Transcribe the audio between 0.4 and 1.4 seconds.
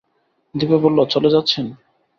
দিপা বলল, চলে